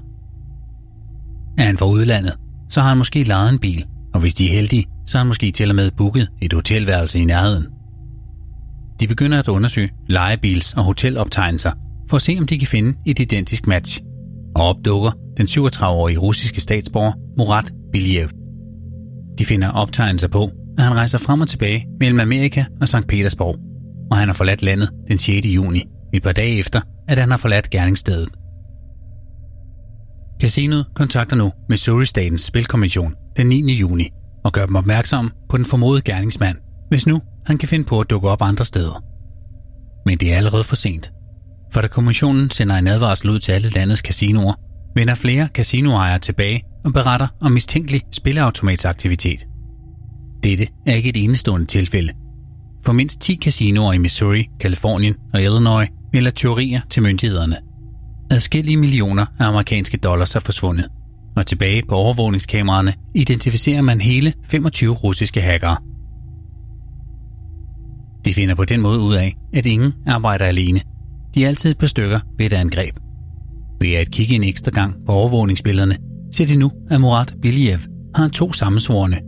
Er 1.57 1.63
han 1.63 1.77
fra 1.77 1.85
udlandet, 1.85 2.33
så 2.69 2.81
har 2.81 2.87
han 2.87 2.97
måske 2.97 3.23
lejet 3.23 3.49
en 3.49 3.59
bil, 3.59 3.85
og 4.13 4.19
hvis 4.19 4.33
de 4.33 4.45
er 4.47 4.51
heldige, 4.53 4.85
så 5.05 5.17
har 5.17 5.23
han 5.23 5.27
måske 5.27 5.51
til 5.51 5.69
og 5.69 5.75
med 5.75 5.91
booket 5.97 6.29
et 6.41 6.53
hotelværelse 6.53 7.19
i 7.19 7.25
nærheden. 7.25 7.67
De 8.99 9.07
begynder 9.07 9.39
at 9.39 9.47
undersøge 9.47 9.89
lejebils- 10.09 10.77
og 10.77 10.83
hoteloptegnelser 10.83 11.71
for 12.09 12.15
at 12.15 12.21
se, 12.21 12.35
om 12.39 12.47
de 12.47 12.59
kan 12.59 12.67
finde 12.67 12.97
et 13.05 13.19
identisk 13.19 13.67
match. 13.67 14.01
og 14.55 14.63
opdukker 14.63 15.11
den 15.37 15.45
37-årige 15.45 16.17
russiske 16.17 16.61
statsborger 16.61 17.11
Murat 17.37 17.73
Biliev. 17.91 18.29
De 19.37 19.45
finder 19.45 19.69
optegnelser 19.71 20.27
på, 20.27 20.43
at 20.77 20.83
han 20.83 20.93
rejser 20.93 21.17
frem 21.17 21.41
og 21.41 21.47
tilbage 21.47 21.87
mellem 21.99 22.19
Amerika 22.19 22.65
og 22.81 22.87
St. 22.87 23.07
Petersborg, 23.07 23.55
og 24.11 24.17
han 24.17 24.27
har 24.27 24.33
forladt 24.33 24.63
landet 24.63 24.89
den 25.07 25.17
6. 25.17 25.47
juni, 25.47 25.83
et 26.13 26.23
par 26.23 26.31
dage 26.31 26.59
efter, 26.59 26.81
at 27.07 27.17
han 27.17 27.31
har 27.31 27.37
forladt 27.37 27.69
gerningsstedet. 27.69 28.29
Casinoet 30.41 30.85
kontakter 30.95 31.35
nu 31.35 31.51
Missouri-statens 31.69 32.41
spilkommission 32.41 33.15
den 33.37 33.47
9. 33.47 33.73
juni 33.73 34.09
og 34.43 34.53
gør 34.53 34.65
dem 34.65 34.75
opmærksom 34.75 35.31
på 35.49 35.57
den 35.57 35.65
formodede 35.65 36.01
gerningsmand, 36.01 36.57
hvis 36.89 37.07
nu 37.07 37.21
han 37.45 37.57
kan 37.57 37.69
finde 37.69 37.85
på 37.85 37.99
at 37.99 38.09
dukke 38.09 38.29
op 38.29 38.41
andre 38.41 38.65
steder. 38.65 39.03
Men 40.05 40.17
det 40.17 40.33
er 40.33 40.37
allerede 40.37 40.63
for 40.63 40.75
sent. 40.75 41.11
For 41.73 41.81
da 41.81 41.87
kommissionen 41.87 42.49
sender 42.49 42.75
en 42.75 42.87
advarsel 42.87 43.29
ud 43.29 43.39
til 43.39 43.51
alle 43.51 43.69
landets 43.69 44.01
casinoer, 44.01 44.53
vender 44.95 45.15
flere 45.15 45.47
casinoejere 45.53 46.19
tilbage 46.19 46.63
og 46.85 46.93
beretter 46.93 47.27
om 47.41 47.51
mistænkelig 47.51 48.01
spilleautomatsaktivitet. 48.11 49.45
Dette 50.43 50.67
er 50.85 50.95
ikke 50.95 51.09
et 51.09 51.23
enestående 51.23 51.65
tilfælde 51.65 52.13
på 52.87 52.93
mindst 52.93 53.21
10 53.21 53.35
casinoer 53.35 53.93
i 53.93 53.97
Missouri, 53.97 54.49
Kalifornien 54.59 55.15
og 55.33 55.41
Illinois 55.41 55.89
eller 56.13 56.31
teorier 56.31 56.81
til 56.89 57.03
myndighederne. 57.03 57.57
Adskillige 58.31 58.77
millioner 58.77 59.25
af 59.39 59.47
amerikanske 59.47 59.97
dollars 59.97 60.35
er 60.35 60.39
forsvundet, 60.39 60.87
og 61.35 61.45
tilbage 61.45 61.83
på 61.89 61.95
overvågningskameraerne 61.95 62.93
identificerer 63.15 63.81
man 63.81 64.01
hele 64.01 64.33
25 64.45 64.93
russiske 64.93 65.41
hackere. 65.41 65.77
De 68.25 68.33
finder 68.33 68.55
på 68.55 68.65
den 68.65 68.81
måde 68.81 68.99
ud 68.99 69.15
af, 69.15 69.35
at 69.53 69.65
ingen 69.65 69.93
arbejder 70.07 70.45
alene. 70.45 70.81
De 71.35 71.43
er 71.43 71.47
altid 71.47 71.75
på 71.75 71.87
stykker 71.87 72.19
ved 72.37 72.45
et 72.45 72.53
angreb. 72.53 72.95
Ved 73.81 73.93
at 73.93 74.11
kigge 74.11 74.35
en 74.35 74.43
ekstra 74.43 74.71
gang 74.71 74.95
på 75.05 75.11
overvågningsbillederne, 75.11 75.97
ser 76.35 76.45
de 76.45 76.55
nu, 76.55 76.71
at 76.89 77.01
Murat 77.01 77.35
Biliev 77.41 77.79
har 78.15 78.27
to 78.27 78.53
sammensvorne, 78.53 79.19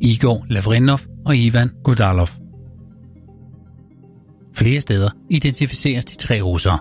Igor 0.00 0.46
Lavrinov 0.50 1.00
og 1.26 1.36
Ivan 1.36 1.70
Godalov. 1.84 2.41
Flere 4.54 4.80
steder 4.80 5.10
identificeres 5.30 6.04
de 6.04 6.16
tre 6.16 6.42
russere. 6.42 6.78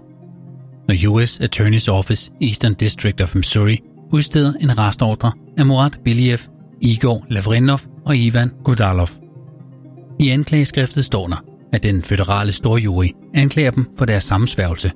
Når 0.88 1.10
US 1.10 1.40
Attorney's 1.40 1.90
Office 1.90 2.32
Eastern 2.42 2.74
District 2.74 3.22
of 3.22 3.36
Missouri 3.36 3.80
udsteder 4.14 4.54
en 4.62 4.78
restordre 4.78 5.32
af 5.58 5.66
Murat 5.66 6.00
Biliev, 6.04 6.38
Igor 6.82 7.26
Lavrinov 7.30 7.80
og 8.06 8.18
Ivan 8.18 8.52
Godalov. 8.64 9.10
I 10.20 10.30
anklageskriftet 10.30 11.06
står 11.06 11.28
der, 11.28 11.44
at 11.74 11.84
den 11.84 12.04
føderale 12.04 12.54
storjury 12.54 13.08
anklager 13.34 13.72
dem 13.72 13.86
for 13.98 14.06
deres 14.06 14.24
sammensværgelse, 14.24 14.92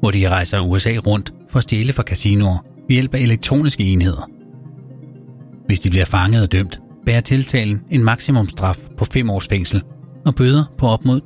hvor 0.00 0.10
de 0.10 0.28
rejser 0.28 0.60
USA 0.60 0.96
rundt 1.06 1.32
for 1.50 1.56
at 1.56 1.62
stjæle 1.62 1.92
fra 1.92 2.02
casinoer 2.02 2.58
ved 2.88 2.94
hjælp 2.96 3.14
af 3.14 3.20
elektroniske 3.20 3.84
enheder. 3.84 4.30
Hvis 5.66 5.80
de 5.80 5.90
bliver 5.90 6.04
fanget 6.04 6.42
og 6.42 6.52
dømt, 6.52 6.80
bærer 7.06 7.20
tiltalen 7.20 7.82
en 7.90 8.04
maksimumstraf 8.04 8.78
på 8.98 9.04
5 9.04 9.30
års 9.30 9.48
fængsel 9.48 9.82
og 10.26 10.34
bøder 10.34 10.64
på 10.78 10.86
op 10.86 11.04
mod 11.04 11.20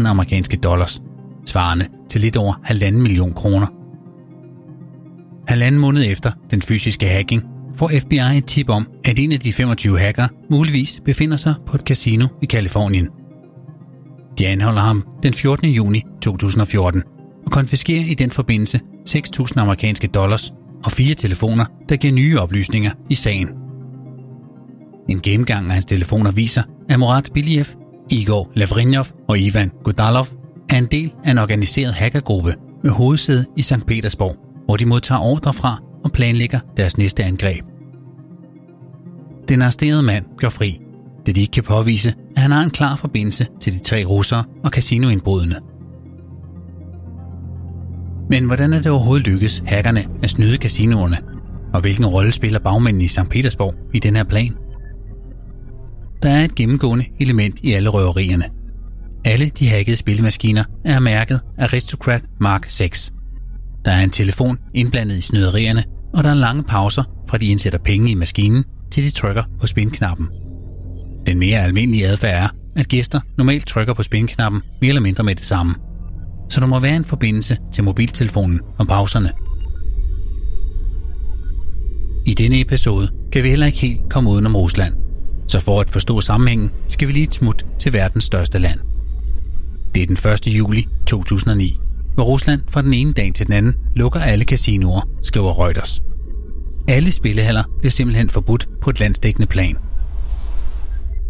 250.000 0.00 0.06
amerikanske 0.06 0.56
dollars, 0.56 1.02
svarende 1.46 1.86
til 2.10 2.20
lidt 2.20 2.36
over 2.36 2.54
1,5 2.54 2.90
million 2.90 3.32
kroner. 3.32 3.66
Halvanden 5.48 5.80
måned 5.80 6.04
efter 6.06 6.32
den 6.50 6.62
fysiske 6.62 7.06
hacking 7.06 7.42
får 7.76 7.90
FBI 8.00 8.36
et 8.36 8.44
tip 8.44 8.68
om, 8.68 8.86
at 9.04 9.18
en 9.18 9.32
af 9.32 9.40
de 9.40 9.52
25 9.52 9.98
hacker 9.98 10.28
muligvis 10.50 11.00
befinder 11.04 11.36
sig 11.36 11.54
på 11.66 11.76
et 11.76 11.80
casino 11.80 12.26
i 12.42 12.46
Kalifornien. 12.46 13.08
De 14.38 14.46
anholder 14.46 14.80
ham 14.80 15.06
den 15.22 15.34
14. 15.34 15.68
juni 15.68 16.02
2014 16.22 17.02
og 17.46 17.52
konfiskerer 17.52 18.04
i 18.04 18.14
den 18.14 18.30
forbindelse 18.30 18.80
6.000 19.08 19.52
amerikanske 19.56 20.06
dollars 20.06 20.52
og 20.84 20.92
fire 20.92 21.14
telefoner, 21.14 21.64
der 21.88 21.96
giver 21.96 22.14
nye 22.14 22.40
oplysninger 22.40 22.90
i 23.10 23.14
sagen. 23.14 23.48
En 25.08 25.20
gennemgang 25.20 25.66
af 25.66 25.72
hans 25.72 25.84
telefoner 25.84 26.30
viser, 26.30 26.62
at 26.88 26.98
Murat 26.98 27.30
Biliev, 27.34 27.64
Igor 28.12 28.52
Lavrinov 28.54 29.06
og 29.28 29.38
Ivan 29.38 29.70
Godalov 29.84 30.26
er 30.70 30.78
en 30.78 30.86
del 30.86 31.12
af 31.24 31.30
en 31.30 31.38
organiseret 31.38 31.94
hackergruppe 31.94 32.54
med 32.82 32.90
hovedsæde 32.90 33.46
i 33.56 33.62
St. 33.62 33.86
Petersborg, 33.86 34.36
hvor 34.64 34.76
de 34.76 34.86
modtager 34.86 35.20
ordre 35.20 35.52
fra 35.52 35.82
og 36.04 36.12
planlægger 36.12 36.60
deres 36.76 36.98
næste 36.98 37.24
angreb. 37.24 37.64
Den 39.48 39.62
arresterede 39.62 40.02
mand 40.02 40.24
går 40.38 40.48
fri, 40.48 40.80
da 41.26 41.32
de 41.32 41.40
ikke 41.40 41.50
kan 41.50 41.62
påvise, 41.62 42.14
at 42.36 42.42
han 42.42 42.50
har 42.50 42.62
en 42.62 42.70
klar 42.70 42.96
forbindelse 42.96 43.46
til 43.60 43.72
de 43.72 43.78
tre 43.78 44.04
russere 44.04 44.44
og 44.64 44.70
casinoindbrudene. 44.70 45.56
Men 48.30 48.46
hvordan 48.46 48.72
er 48.72 48.78
det 48.78 48.90
overhovedet 48.90 49.26
lykkes 49.26 49.62
hackerne 49.66 50.04
at 50.22 50.30
snyde 50.30 50.56
casinoerne, 50.56 51.18
og 51.74 51.80
hvilken 51.80 52.06
rolle 52.06 52.32
spiller 52.32 52.58
bagmændene 52.58 53.04
i 53.04 53.08
St. 53.08 53.28
Petersborg 53.30 53.74
i 53.94 53.98
den 53.98 54.16
her 54.16 54.24
plan? 54.24 54.61
Der 56.22 56.30
er 56.30 56.44
et 56.44 56.54
gennemgående 56.54 57.04
element 57.20 57.58
i 57.62 57.72
alle 57.72 57.88
røverierne. 57.88 58.44
Alle 59.24 59.48
de 59.48 59.68
hackede 59.68 59.96
spilmaskiner 59.96 60.64
er 60.84 61.00
mærket 61.00 61.40
Aristocrat 61.58 62.22
Mark 62.40 62.64
6. 62.68 63.12
Der 63.84 63.92
er 63.92 64.04
en 64.04 64.10
telefon 64.10 64.58
indblandet 64.74 65.16
i 65.16 65.20
snyderierne, 65.20 65.84
og 66.14 66.24
der 66.24 66.30
er 66.30 66.34
lange 66.34 66.62
pauser 66.62 67.04
fra 67.28 67.38
de 67.38 67.46
indsætter 67.46 67.78
penge 67.78 68.10
i 68.10 68.14
maskinen, 68.14 68.64
til 68.90 69.04
de 69.04 69.10
trykker 69.10 69.42
på 69.60 69.66
spinknappen. 69.66 70.28
Den 71.26 71.38
mere 71.38 71.60
almindelige 71.60 72.06
adfærd 72.06 72.44
er, 72.44 72.48
at 72.76 72.88
gæster 72.88 73.20
normalt 73.38 73.66
trykker 73.66 73.94
på 73.94 74.02
spinknappen 74.02 74.62
mere 74.80 74.88
eller 74.88 75.02
mindre 75.02 75.24
med 75.24 75.34
det 75.34 75.44
samme. 75.44 75.74
Så 76.50 76.60
der 76.60 76.66
må 76.66 76.80
være 76.80 76.96
en 76.96 77.04
forbindelse 77.04 77.56
til 77.72 77.84
mobiltelefonen 77.84 78.60
om 78.78 78.86
pauserne. 78.86 79.32
I 82.26 82.34
denne 82.34 82.60
episode 82.60 83.10
kan 83.32 83.42
vi 83.42 83.48
heller 83.48 83.66
ikke 83.66 83.78
helt 83.78 84.00
komme 84.10 84.30
udenom 84.30 84.56
Rusland, 84.56 84.94
så 85.52 85.60
for 85.60 85.80
at 85.80 85.90
forstå 85.90 86.20
sammenhængen 86.20 86.70
skal 86.88 87.08
vi 87.08 87.12
lige 87.12 87.22
et 87.22 87.34
smut 87.34 87.66
til 87.78 87.92
verdens 87.92 88.24
største 88.24 88.58
land. 88.58 88.80
Det 89.94 90.02
er 90.02 90.06
den 90.06 90.32
1. 90.32 90.46
juli 90.46 90.88
2009, 91.06 91.78
hvor 92.14 92.24
Rusland 92.24 92.60
fra 92.68 92.82
den 92.82 92.94
ene 92.94 93.12
dag 93.12 93.32
til 93.34 93.46
den 93.46 93.54
anden 93.54 93.74
lukker 93.94 94.20
alle 94.20 94.44
casinoer, 94.44 95.08
skriver 95.22 95.64
Reuters. 95.64 96.02
Alle 96.88 97.12
spillehaller 97.12 97.64
bliver 97.78 97.90
simpelthen 97.90 98.30
forbudt 98.30 98.68
på 98.80 98.90
et 98.90 99.00
landsdækkende 99.00 99.46
plan. 99.46 99.76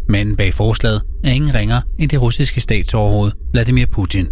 Men 0.09 0.35
bag 0.35 0.53
forslaget 0.53 1.01
er 1.23 1.31
ingen 1.31 1.55
ringer 1.55 1.81
end 1.99 2.09
det 2.09 2.21
russiske 2.21 2.61
statsoverhoved 2.61 3.31
Vladimir 3.51 3.85
Putin. 3.85 4.27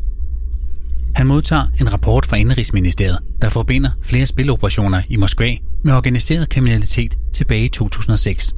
Han 1.15 1.27
modtager 1.27 1.67
en 1.79 1.93
rapport 1.93 2.25
fra 2.25 2.37
Indrigsministeriet, 2.37 3.17
der 3.41 3.49
forbinder 3.49 3.89
flere 4.03 4.25
spiloperationer 4.25 5.01
i 5.09 5.15
Moskva 5.15 5.57
med 5.83 5.93
organiseret 5.93 6.49
kriminalitet 6.49 7.17
tilbage 7.33 7.65
i 7.65 7.69
2006 7.69 8.55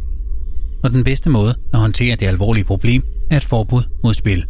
og 0.83 0.91
den 0.91 1.03
bedste 1.03 1.29
måde 1.29 1.55
at 1.73 1.79
håndtere 1.79 2.15
det 2.15 2.27
alvorlige 2.27 2.63
problem 2.63 3.03
er 3.31 3.37
et 3.37 3.43
forbud 3.43 3.83
mod 4.03 4.13
spil. 4.13 4.45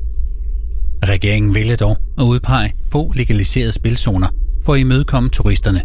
Regeringen 1.04 1.54
vælger 1.54 1.76
dog 1.76 1.98
at 2.18 2.24
udpege 2.24 2.74
få 2.92 3.14
legaliserede 3.16 3.72
spilzoner 3.72 4.28
for 4.66 4.74
at 4.74 4.80
imødekomme 4.80 5.30
turisterne, 5.30 5.84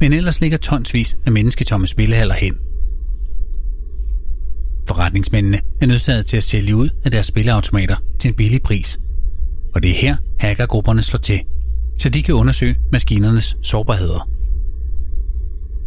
men 0.00 0.12
ellers 0.12 0.40
ligger 0.40 0.58
tonsvis 0.58 1.16
af 1.26 1.32
mennesketomme 1.32 1.86
spillehaller 1.86 2.34
hen. 2.34 2.58
Forretningsmændene 4.88 5.60
er 5.80 5.86
nødsaget 5.86 6.26
til 6.26 6.36
at 6.36 6.42
sælge 6.42 6.76
ud 6.76 6.88
af 7.04 7.10
deres 7.10 7.26
spilleautomater 7.26 7.96
til 8.18 8.28
en 8.28 8.34
billig 8.34 8.62
pris, 8.62 9.00
og 9.74 9.82
det 9.82 9.90
er 9.90 9.94
her 9.94 10.16
hackergrupperne 10.38 11.02
slår 11.02 11.18
til, 11.18 11.40
så 11.98 12.08
de 12.08 12.22
kan 12.22 12.34
undersøge 12.34 12.76
maskinernes 12.92 13.56
sårbarheder. 13.62 14.28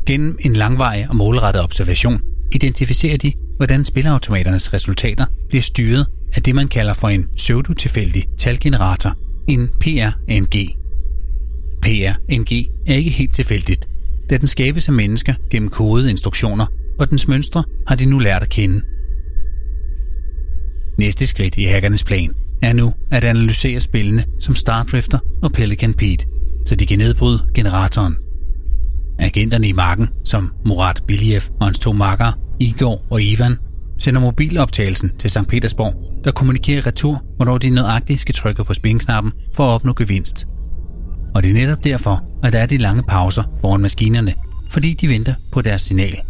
Gennem 0.05 0.38
en 0.39 0.53
langvarig 0.53 1.09
og 1.09 1.15
målrettet 1.15 1.63
observation 1.63 2.21
identificerer 2.55 3.17
de, 3.17 3.33
hvordan 3.57 3.86
spilleautomaternes 3.86 4.74
resultater 4.74 5.25
bliver 5.50 5.62
styret 5.62 6.07
af 6.36 6.43
det, 6.43 6.55
man 6.55 6.67
kalder 6.67 6.93
for 6.93 7.10
en 7.10 7.29
pseudotilfældig 7.36 8.27
talgenerator, 8.38 9.17
en 9.48 9.69
PRNG. 9.79 10.77
PRNG 11.81 12.69
er 12.88 12.93
ikke 12.93 13.10
helt 13.10 13.33
tilfældigt, 13.33 13.88
da 14.29 14.38
den 14.38 14.48
skabes 14.48 14.88
af 14.88 14.93
mennesker 14.93 15.33
gennem 15.50 15.69
kodede 15.69 16.10
instruktioner, 16.10 16.65
og 17.00 17.10
dens 17.10 17.27
mønstre 17.27 17.63
har 17.88 17.95
de 17.95 18.05
nu 18.05 18.19
lært 18.19 18.41
at 18.41 18.50
kende. 18.50 18.81
Næste 20.98 21.27
skridt 21.27 21.57
i 21.57 21.63
hackernes 21.63 22.03
plan 22.03 22.36
er 22.62 22.74
nu 22.74 22.93
at 23.12 23.24
analysere 23.24 23.79
spillene 23.79 24.25
som 24.39 24.55
Star 24.55 24.83
Drifter 24.83 25.19
og 25.41 25.51
Pelican 25.51 25.93
Pete, 25.93 26.25
så 26.65 26.75
de 26.75 26.86
kan 26.86 26.98
nedbryde 26.98 27.45
generatoren. 27.53 28.17
Agenterne 29.19 29.67
i 29.67 29.72
marken, 29.72 30.10
som 30.24 30.51
Murat 30.65 31.03
Biliev 31.07 31.41
og 31.60 31.67
hans 31.67 31.79
to 31.79 31.91
makkere, 31.91 32.33
Igor 32.63 33.01
og 33.10 33.24
Ivan, 33.24 33.58
sender 34.00 34.22
mobiloptagelsen 34.22 35.12
til 35.20 35.29
St. 35.29 35.48
Petersborg, 35.48 36.24
der 36.24 36.32
kommunikerer 36.32 36.88
retur, 36.88 37.24
hvornår 37.36 37.58
de 37.58 37.70
nøjagtigt 37.70 38.20
skal 38.20 38.36
trykke 38.36 38.63
på 38.63 38.74
spinknappen 38.74 39.34
for 39.55 39.65
at 39.67 39.74
opnå 39.74 39.93
gevinst. 39.93 40.48
Og 41.36 41.43
det 41.43 41.50
er 41.50 41.53
netop 41.53 41.84
derfor, 41.84 42.24
at 42.43 42.53
der 42.53 42.60
er 42.60 42.65
de 42.65 42.77
lange 42.77 43.03
pauser 43.03 43.43
foran 43.62 43.82
maskinerne, 43.82 44.34
fordi 44.70 44.93
de 44.93 45.10
venter 45.10 45.34
på 45.51 45.62
deres 45.62 45.82
signal. 45.82 46.22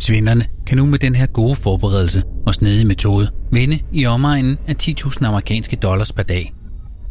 Svinderne 0.00 0.46
kan 0.66 0.76
nu 0.76 0.86
med 0.86 0.98
den 0.98 1.14
her 1.14 1.26
gode 1.26 1.54
forberedelse 1.54 2.22
og 2.46 2.54
snedige 2.54 2.84
metode 2.84 3.30
vinde 3.52 3.78
i 3.92 4.06
omegnen 4.06 4.58
af 4.66 4.74
10.000 4.82 5.24
amerikanske 5.26 5.76
dollars 5.76 6.12
per 6.12 6.22
dag. 6.22 6.54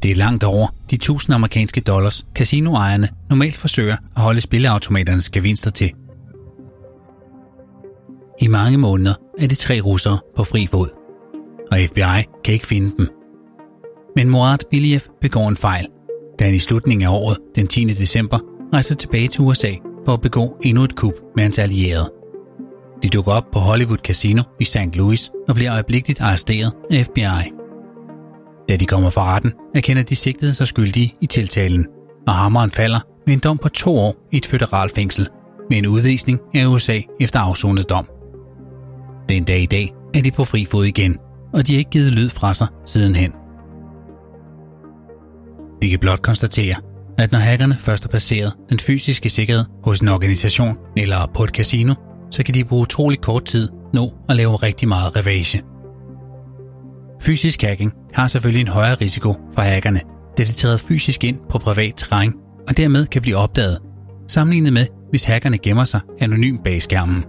Det 0.03 0.11
er 0.11 0.15
langt 0.15 0.43
over 0.43 0.67
de 0.89 0.95
1000 0.95 1.35
amerikanske 1.35 1.81
dollars, 1.81 2.25
casinoejerne 2.35 3.09
normalt 3.29 3.57
forsøger 3.57 3.97
at 4.15 4.21
holde 4.21 4.41
spilleautomaternes 4.41 5.29
gevinster 5.29 5.71
til. 5.71 5.91
I 8.41 8.47
mange 8.47 8.77
måneder 8.77 9.13
er 9.39 9.47
de 9.47 9.55
tre 9.55 9.81
russere 9.81 10.19
på 10.35 10.43
fri 10.43 10.67
fod, 10.67 10.89
og 11.71 11.77
FBI 11.87 12.27
kan 12.43 12.53
ikke 12.53 12.67
finde 12.67 12.93
dem. 12.97 13.07
Men 14.15 14.29
Murat 14.29 14.65
Biliev 14.71 14.99
begår 15.21 15.47
en 15.47 15.57
fejl, 15.57 15.87
da 16.39 16.45
han 16.45 16.53
i 16.53 16.59
slutningen 16.59 17.07
af 17.07 17.13
året, 17.13 17.37
den 17.55 17.67
10. 17.67 17.85
december, 17.85 18.39
rejser 18.73 18.95
tilbage 18.95 19.27
til 19.27 19.41
USA 19.41 19.71
for 20.05 20.13
at 20.13 20.21
begå 20.21 20.57
endnu 20.61 20.83
et 20.83 20.95
kup 20.95 21.13
med 21.35 21.43
hans 21.43 21.59
allierede. 21.59 22.11
De 23.03 23.09
dukker 23.09 23.31
op 23.31 23.51
på 23.51 23.59
Hollywood 23.59 23.97
Casino 23.97 24.43
i 24.59 24.65
St. 24.65 24.95
Louis 24.95 25.31
og 25.47 25.55
bliver 25.55 25.73
øjeblikkeligt 25.73 26.21
arresteret 26.21 26.71
af 26.91 27.05
FBI. 27.05 27.51
Da 28.69 28.75
de 28.75 28.85
kommer 28.85 29.09
fra 29.09 29.35
retten, 29.35 29.53
erkender 29.75 30.03
de 30.03 30.15
sigtede 30.15 30.53
sig 30.53 30.67
skyldige 30.67 31.15
i 31.21 31.25
tiltalen, 31.25 31.87
og 32.27 32.33
hammeren 32.33 32.71
falder 32.71 32.99
med 33.25 33.33
en 33.33 33.39
dom 33.39 33.57
på 33.57 33.69
to 33.69 33.97
år 33.97 34.15
i 34.31 34.37
et 34.37 34.45
føderalt 34.45 34.95
fængsel, 34.95 35.27
med 35.69 35.77
en 35.77 35.87
udvisning 35.87 36.39
af 36.53 36.65
USA 36.65 36.99
efter 37.19 37.39
afsonet 37.39 37.89
dom. 37.89 38.07
Den 39.31 39.43
dag 39.43 39.61
i 39.61 39.65
dag 39.65 39.93
er 40.13 40.21
de 40.21 40.31
på 40.31 40.45
fri 40.45 40.65
fod 40.65 40.85
igen, 40.85 41.17
og 41.53 41.67
de 41.67 41.73
har 41.73 41.77
ikke 41.77 41.89
givet 41.89 42.11
lyd 42.11 42.29
fra 42.29 42.53
sig 42.53 42.67
sidenhen. 42.85 43.31
Vi 45.81 45.89
kan 45.89 45.99
blot 45.99 46.21
konstatere, 46.21 46.75
at 47.17 47.31
når 47.31 47.39
hackerne 47.39 47.77
først 47.79 48.03
har 48.03 48.09
passeret 48.09 48.53
den 48.69 48.79
fysiske 48.79 49.29
sikkerhed 49.29 49.65
hos 49.83 49.99
en 49.99 50.07
organisation 50.07 50.77
eller 50.97 51.31
på 51.33 51.43
et 51.43 51.49
casino, 51.49 51.93
så 52.31 52.43
kan 52.43 52.53
de 52.53 52.63
på 52.63 52.75
utrolig 52.75 53.21
kort 53.21 53.45
tid 53.45 53.69
nå 53.93 54.13
at 54.29 54.35
lave 54.35 54.55
rigtig 54.55 54.87
meget 54.87 55.15
ravage. 55.15 55.61
Fysisk 57.21 57.61
hacking 57.61 57.93
har 58.13 58.27
selvfølgelig 58.27 58.61
en 58.61 58.67
højere 58.67 58.95
risiko 58.95 59.35
for 59.53 59.61
hackerne, 59.61 60.01
da 60.37 60.43
de 60.43 60.51
træder 60.51 60.77
fysisk 60.77 61.23
ind 61.23 61.37
på 61.49 61.57
privat 61.57 61.93
terræn 61.97 62.33
og 62.67 62.77
dermed 62.77 63.05
kan 63.05 63.21
blive 63.21 63.37
opdaget, 63.37 63.79
sammenlignet 64.27 64.73
med, 64.73 64.85
hvis 65.09 65.23
hackerne 65.23 65.57
gemmer 65.57 65.83
sig 65.83 65.99
anonymt 66.19 66.63
bag 66.63 66.81
skærmen. 66.81 67.25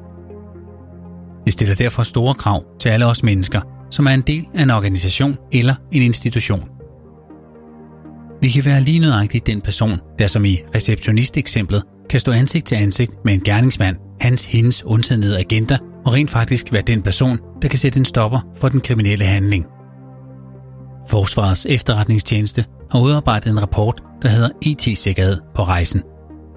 Det 1.44 1.52
stiller 1.52 1.74
derfor 1.74 2.02
store 2.02 2.34
krav 2.34 2.64
til 2.80 2.88
alle 2.88 3.06
os 3.06 3.22
mennesker, 3.22 3.60
som 3.90 4.06
er 4.06 4.10
en 4.10 4.20
del 4.20 4.46
af 4.54 4.62
en 4.62 4.70
organisation 4.70 5.36
eller 5.52 5.74
en 5.92 6.02
institution. 6.02 6.68
Vi 8.40 8.48
kan 8.48 8.64
være 8.64 8.80
lige 8.80 8.98
nøjagtigt 8.98 9.46
den 9.46 9.60
person, 9.60 10.00
der 10.18 10.26
som 10.26 10.44
i 10.44 10.58
receptionist-eksemplet 10.74 11.82
kan 12.10 12.20
stå 12.20 12.32
ansigt 12.32 12.66
til 12.66 12.74
ansigt 12.74 13.12
med 13.24 13.34
en 13.34 13.40
gerningsmand, 13.40 13.96
hans 14.20 14.44
hendes 14.44 14.84
undsendede 14.84 15.38
agenda 15.38 15.78
og 16.04 16.12
rent 16.12 16.30
faktisk 16.30 16.72
være 16.72 16.82
den 16.82 17.02
person, 17.02 17.38
der 17.62 17.68
kan 17.68 17.78
sætte 17.78 17.98
en 17.98 18.04
stopper 18.04 18.40
for 18.56 18.68
den 18.68 18.80
kriminelle 18.80 19.24
handling. 19.24 19.66
Forsvarets 21.08 21.66
efterretningstjeneste 21.66 22.64
har 22.90 23.00
udarbejdet 23.00 23.50
en 23.50 23.62
rapport, 23.62 24.02
der 24.22 24.28
hedder 24.28 24.48
e 24.48 24.68
IT-sikkerhed 24.68 25.40
på 25.54 25.62
rejsen, 25.62 26.02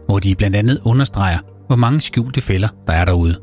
hvor 0.06 0.20
de 0.20 0.36
blandt 0.36 0.56
andet 0.56 0.82
understreger, 0.84 1.40
hvor 1.68 1.76
mange 1.76 2.02
skjulte 2.02 2.42
fælder 2.42 2.68
der 2.88 2.94
er 2.94 3.06
derude. 3.06 3.36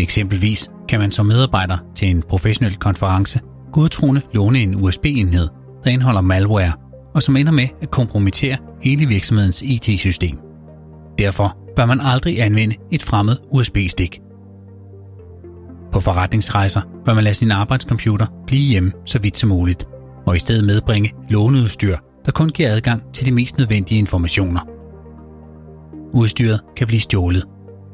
Eksempelvis 0.00 0.70
kan 0.88 1.00
man 1.00 1.12
som 1.12 1.26
medarbejder 1.26 1.78
til 1.94 2.10
en 2.10 2.22
professionel 2.22 2.76
konference 2.76 3.40
godtroende 3.72 4.22
låne 4.34 4.58
en 4.58 4.84
USB-enhed, 4.84 5.48
der 5.84 5.90
indeholder 5.90 6.20
malware, 6.20 6.72
og 7.14 7.22
som 7.22 7.36
ender 7.36 7.52
med 7.52 7.68
at 7.82 7.90
kompromittere 7.90 8.56
hele 8.82 9.06
virksomhedens 9.06 9.62
IT-system. 9.62 10.38
Derfor 11.18 11.58
bør 11.76 11.86
man 11.86 12.00
aldrig 12.00 12.42
anvende 12.42 12.76
et 12.90 13.02
fremmed 13.02 13.36
USB-stik. 13.50 14.20
På 15.92 16.00
forretningsrejser 16.00 16.80
bør 17.04 17.14
man 17.14 17.24
lade 17.24 17.34
sin 17.34 17.50
arbejdscomputer 17.50 18.26
blive 18.46 18.62
hjemme 18.62 18.92
så 19.06 19.18
vidt 19.18 19.36
som 19.36 19.48
muligt, 19.48 19.88
og 20.26 20.36
i 20.36 20.38
stedet 20.38 20.64
medbringe 20.64 21.12
låneudstyr, 21.28 21.96
der 22.26 22.32
kun 22.32 22.48
giver 22.48 22.70
adgang 22.72 23.02
til 23.14 23.26
de 23.26 23.32
mest 23.32 23.58
nødvendige 23.58 23.98
informationer. 23.98 24.60
Udstyret 26.12 26.60
kan 26.76 26.86
blive 26.86 27.00
stjålet, 27.00 27.44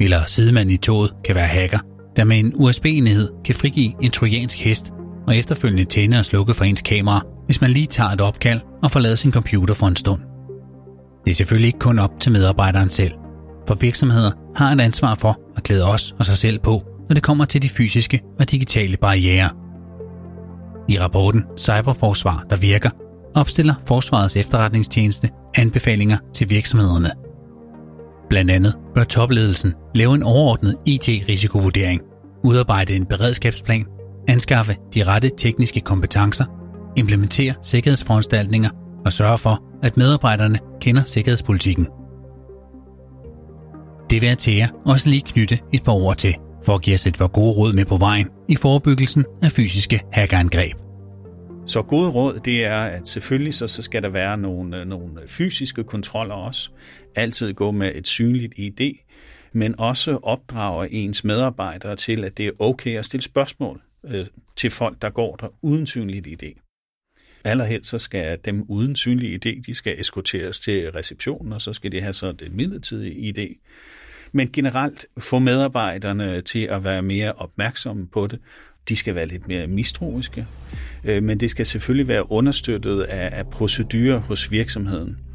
eller 0.01 0.27
sidemanden 0.27 0.75
i 0.75 0.77
toget 0.77 1.13
kan 1.25 1.35
være 1.35 1.47
hacker, 1.47 1.79
der 2.17 2.25
med 2.25 2.39
en 2.39 2.53
USB-enhed 2.55 3.29
kan 3.45 3.55
frigive 3.55 3.93
en 4.03 4.11
trojansk 4.11 4.59
hest 4.59 4.93
og 5.27 5.37
efterfølgende 5.37 5.85
tænde 5.85 6.19
og 6.19 6.25
slukke 6.25 6.55
for 6.55 6.65
ens 6.65 6.83
kamera, 6.83 7.23
hvis 7.47 7.61
man 7.61 7.71
lige 7.71 7.87
tager 7.87 8.11
et 8.11 8.21
opkald 8.21 8.61
og 8.83 8.91
forlader 8.91 9.15
sin 9.15 9.33
computer 9.33 9.75
for 9.75 9.87
en 9.87 9.97
stund. 9.97 10.21
Det 11.25 11.31
er 11.31 11.35
selvfølgelig 11.35 11.67
ikke 11.67 11.79
kun 11.79 11.99
op 11.99 12.21
til 12.21 12.33
medarbejderen 12.33 12.91
selv, 12.91 13.13
for 13.69 13.75
virksomheder 13.75 14.31
har 14.57 14.73
et 14.73 14.81
ansvar 14.81 15.15
for 15.15 15.41
at 15.57 15.63
klæde 15.63 15.85
os 15.93 16.15
og 16.19 16.27
sig 16.27 16.37
selv 16.37 16.59
på, 16.59 16.83
når 17.09 17.15
det 17.15 17.23
kommer 17.23 17.45
til 17.45 17.63
de 17.63 17.69
fysiske 17.69 18.21
og 18.39 18.51
digitale 18.51 18.97
barriere. 18.97 19.51
I 20.89 21.01
rapporten 21.01 21.45
Cyberforsvar, 21.59 22.45
der 22.51 22.57
virker, 22.57 22.91
opstiller 23.35 23.75
Forsvarets 23.87 24.37
efterretningstjeneste 24.37 25.29
anbefalinger 25.57 26.19
til 26.35 26.51
virksomhederne. 26.51 27.11
Blandt 28.29 28.51
andet 28.51 28.75
bør 28.95 29.05
topledelsen 29.05 29.75
lave 29.95 30.15
en 30.15 30.23
overordnet 30.23 30.77
IT-risikovurdering, 30.87 32.01
udarbejde 32.47 32.97
en 32.97 33.07
beredskabsplan, 33.07 33.87
anskaffe 34.29 34.77
de 34.95 35.05
rette 35.05 35.31
tekniske 35.39 35.81
kompetencer, 35.81 36.45
implementere 36.97 37.55
sikkerhedsforanstaltninger 37.63 38.71
og 39.05 39.13
sørge 39.13 39.39
for, 39.39 39.63
at 39.83 39.97
medarbejderne 39.97 40.59
kender 40.81 41.05
sikkerhedspolitikken. 41.05 41.89
Det 44.11 44.23
vil 44.23 44.29
jeg 44.29 44.39
til 44.39 44.57
jer 44.57 44.69
også 44.85 45.11
lige 45.11 45.23
knytte 45.23 45.59
et 45.73 45.83
par 45.85 45.93
ord 45.93 46.17
til, 46.17 46.35
for 46.65 46.75
at 46.75 46.83
give 46.83 46.95
os 46.95 47.07
et 47.07 47.19
par 47.19 47.29
gode 47.29 47.53
råd 47.53 47.73
med 47.73 47.85
på 47.85 47.97
vejen 47.97 48.29
i 48.49 48.57
forebyggelsen 48.57 49.25
af 49.43 49.51
fysiske 49.53 50.01
hackerangreb. 50.13 50.77
Så 51.67 51.83
gode 51.83 52.11
råd, 52.11 52.41
det 52.45 52.65
er, 52.65 52.81
at 52.81 53.09
selvfølgelig 53.09 53.55
så, 53.55 53.67
så 53.67 53.83
skal 53.83 54.03
der 54.03 54.09
være 54.09 54.39
nogle, 54.39 54.81
øh, 54.81 54.87
nogle 54.87 55.21
fysiske 55.27 55.85
kontroller 55.85 56.35
også. 56.35 56.71
Altid 57.17 57.55
gå 57.55 57.71
med 57.71 57.93
et 57.95 58.07
synligt 58.07 58.53
ID, 58.57 58.81
men 59.57 59.75
også 59.79 60.19
opdrager 60.23 60.85
ens 60.91 61.25
medarbejdere 61.25 61.97
til, 61.97 62.25
at 62.25 62.37
det 62.37 62.47
er 62.47 62.51
okay 62.59 62.99
at 62.99 63.05
stille 63.05 63.23
spørgsmål 63.23 63.81
øh, 64.05 64.27
til 64.57 64.71
folk, 64.71 65.03
der 65.03 65.11
går 65.11 65.37
der 65.37 65.49
uden 65.63 65.87
synlig 65.87 66.43
idé. 66.43 66.63
Allerhelst 67.45 67.91
så 67.91 67.99
skal 67.99 68.39
dem 68.45 68.65
uden 68.69 68.97
synlig 68.97 69.47
idé, 69.47 69.63
de 69.67 69.75
skal 69.75 70.01
eskorteres 70.01 70.61
til 70.61 70.91
receptionen, 70.91 71.53
og 71.53 71.63
så 71.63 71.73
skal 71.73 71.93
de 71.93 72.01
have 72.01 72.13
så 72.13 72.33
den 72.33 72.57
midlertidige 72.57 73.33
idé. 73.33 73.67
Men 74.33 74.53
generelt 74.53 75.07
få 75.19 75.39
medarbejderne 75.39 76.43
til 76.43 76.65
at 76.65 76.85
være 76.85 77.03
mere 77.03 77.33
opmærksomme 77.33 78.09
på 78.09 78.27
det. 78.27 78.39
De 78.89 78.97
skal 78.97 79.15
være 79.15 79.27
lidt 79.27 79.49
mere 79.49 79.67
mistroiske, 79.67 80.47
øh, 81.05 81.23
men 81.23 81.41
det 81.41 81.51
skal 81.51 81.67
selvfølgelig 81.67 82.09
være 82.09 82.31
understøttet 82.31 83.03
af 83.03 83.51
procedurer 83.51 84.19
hos 84.19 84.51
virksomheden. 84.51 85.26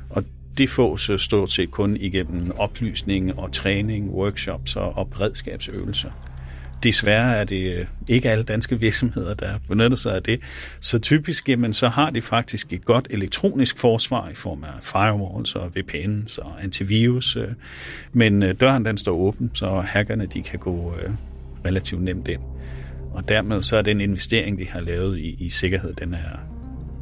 Det 0.58 0.70
fås 0.70 1.12
stort 1.18 1.52
set 1.52 1.72
kun 1.72 1.98
igennem 1.98 2.52
oplysning 2.58 3.40
og 3.40 3.52
træning, 3.52 4.10
workshops 4.10 4.76
og 4.76 5.10
beredskabsøvelser. 5.10 6.10
Desværre 6.84 7.38
er 7.38 7.44
det 7.44 7.74
øh, 7.74 7.86
ikke 8.08 8.30
alle 8.30 8.44
danske 8.44 8.80
virksomheder, 8.80 9.34
der 9.34 9.60
benytter 9.68 9.98
sig 9.98 10.16
af 10.16 10.24
det. 10.24 10.40
Så 10.80 11.00
typisk, 11.00 11.50
jamen, 11.50 11.74
så 11.74 11.88
har 11.88 12.10
de 12.10 12.22
faktisk 12.22 12.74
et 12.74 12.86
godt 12.86 13.08
elektronisk 13.10 13.78
forsvar 13.78 14.30
i 14.30 14.34
form 14.34 14.64
af 14.64 14.84
firewalls 14.84 15.56
og 15.56 15.72
VPN's 15.78 16.42
og 16.42 16.64
antivirus. 16.64 17.36
Øh. 17.36 17.48
Men 18.14 18.44
øh, 18.44 18.56
døren 18.60 18.86
den 18.86 18.98
står 18.98 19.12
åben, 19.12 19.52
så 19.54 19.80
hackerne 19.80 20.26
de 20.26 20.44
kan 20.44 20.60
gå 20.60 20.94
relativt 21.66 22.02
nemt 22.02 22.28
ind. 22.28 22.42
Og 23.12 23.28
dermed 23.28 23.64
så 23.64 23.78
er 23.78 23.82
den 23.82 24.02
investering, 24.02 24.60
de 24.60 24.68
har 24.68 24.80
lavet 24.80 25.18
i, 25.20 25.36
i 25.40 25.50
sikkerhed, 25.50 25.94
den 25.94 26.14
er, 26.14 26.40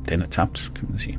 den 0.09 0.21
er 0.21 0.27
tabt, 0.27 0.71
kan 0.75 0.87
man 0.89 0.99
sige. 0.99 1.17